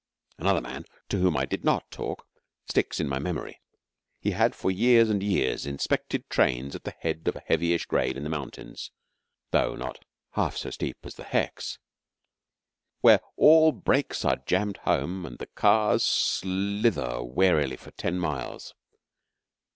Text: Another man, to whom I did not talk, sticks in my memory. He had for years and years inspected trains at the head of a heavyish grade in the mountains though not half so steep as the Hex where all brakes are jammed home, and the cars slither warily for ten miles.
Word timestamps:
Another 0.39 0.61
man, 0.61 0.85
to 1.09 1.19
whom 1.19 1.37
I 1.37 1.45
did 1.45 1.63
not 1.63 1.91
talk, 1.91 2.25
sticks 2.67 2.99
in 2.99 3.07
my 3.07 3.19
memory. 3.19 3.61
He 4.19 4.31
had 4.31 4.55
for 4.55 4.71
years 4.71 5.11
and 5.11 5.21
years 5.21 5.67
inspected 5.67 6.27
trains 6.27 6.73
at 6.75 6.85
the 6.85 6.95
head 7.01 7.27
of 7.27 7.35
a 7.35 7.43
heavyish 7.45 7.85
grade 7.85 8.17
in 8.17 8.23
the 8.23 8.29
mountains 8.31 8.89
though 9.51 9.75
not 9.75 10.03
half 10.31 10.57
so 10.57 10.71
steep 10.71 10.97
as 11.03 11.13
the 11.13 11.23
Hex 11.23 11.77
where 13.01 13.21
all 13.35 13.71
brakes 13.71 14.25
are 14.25 14.41
jammed 14.47 14.77
home, 14.77 15.23
and 15.23 15.37
the 15.37 15.45
cars 15.45 16.03
slither 16.03 17.21
warily 17.21 17.77
for 17.77 17.91
ten 17.91 18.17
miles. 18.17 18.73